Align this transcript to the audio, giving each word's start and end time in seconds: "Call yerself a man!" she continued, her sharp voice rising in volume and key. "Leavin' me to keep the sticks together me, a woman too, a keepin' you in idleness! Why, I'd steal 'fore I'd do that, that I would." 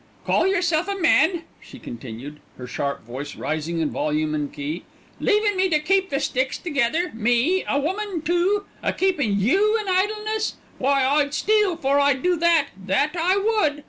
"Call 0.25 0.47
yerself 0.47 0.87
a 0.87 0.97
man!" 0.99 1.43
she 1.61 1.77
continued, 1.77 2.39
her 2.57 2.65
sharp 2.65 3.03
voice 3.05 3.35
rising 3.35 3.77
in 3.79 3.91
volume 3.91 4.33
and 4.33 4.51
key. 4.51 4.83
"Leavin' 5.19 5.55
me 5.55 5.69
to 5.69 5.77
keep 5.79 6.09
the 6.09 6.19
sticks 6.19 6.57
together 6.57 7.11
me, 7.13 7.63
a 7.69 7.79
woman 7.79 8.23
too, 8.23 8.65
a 8.81 8.93
keepin' 8.93 9.39
you 9.39 9.77
in 9.79 9.87
idleness! 9.87 10.55
Why, 10.79 11.05
I'd 11.05 11.35
steal 11.35 11.77
'fore 11.77 11.99
I'd 11.99 12.23
do 12.23 12.35
that, 12.37 12.69
that 12.83 13.15
I 13.15 13.37
would." 13.37 13.79